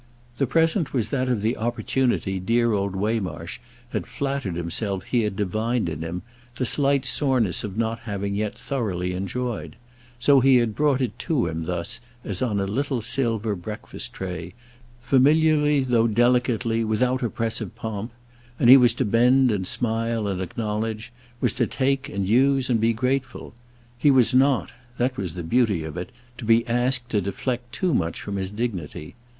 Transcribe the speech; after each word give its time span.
The 0.37 0.47
present 0.47 0.93
was 0.93 1.09
that 1.09 1.29
of 1.29 1.41
the 1.41 1.55
opportunity 1.57 2.39
dear 2.39 2.71
old 2.73 2.95
Waymarsh 2.95 3.59
had 3.89 4.07
flattered 4.07 4.55
himself 4.55 5.03
he 5.03 5.21
had 5.21 5.35
divined 5.35 5.87
in 5.87 6.01
him 6.01 6.23
the 6.55 6.65
slight 6.65 7.05
soreness 7.05 7.63
of 7.63 7.77
not 7.77 7.99
having 7.99 8.33
yet 8.33 8.57
thoroughly 8.57 9.13
enjoyed; 9.13 9.75
so 10.17 10.39
he 10.39 10.55
had 10.55 10.73
brought 10.73 11.01
it 11.01 11.19
to 11.19 11.45
him 11.45 11.65
thus, 11.65 11.99
as 12.25 12.41
on 12.41 12.59
a 12.59 12.65
little 12.65 12.99
silver 13.03 13.55
breakfast 13.55 14.11
tray, 14.11 14.55
familiarly 14.99 15.81
though 15.83 16.07
delicately—without 16.07 17.21
oppressive 17.21 17.75
pomp; 17.75 18.11
and 18.59 18.71
he 18.71 18.77
was 18.77 18.95
to 18.95 19.05
bend 19.05 19.51
and 19.51 19.67
smile 19.67 20.25
and 20.25 20.41
acknowledge, 20.41 21.13
was 21.39 21.53
to 21.53 21.67
take 21.67 22.09
and 22.09 22.27
use 22.27 22.71
and 22.71 22.81
be 22.81 22.91
grateful. 22.91 23.53
He 23.99 24.09
was 24.09 24.33
not—that 24.33 25.15
was 25.15 25.35
the 25.35 25.43
beauty 25.43 25.83
of 25.83 25.95
it—to 25.95 26.43
be 26.45 26.67
asked 26.67 27.07
to 27.11 27.21
deflect 27.21 27.71
too 27.71 27.93
much 27.93 28.19
from 28.19 28.37
his 28.37 28.49
dignity. 28.49 29.13